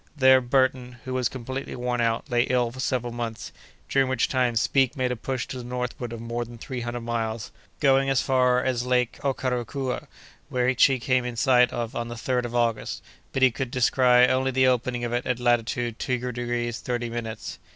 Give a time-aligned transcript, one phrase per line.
[0.17, 3.51] There Burton, who was completely worn out, lay ill for several months,
[3.87, 7.01] during which time Speke made a push to the northward of more than three hundred
[7.01, 10.07] miles, going as far as Lake Okeracua,
[10.49, 14.25] which he came in sight of on the 3d of August; but he could descry
[14.25, 17.59] only the opening of it at latitude two degrees thirty minutes.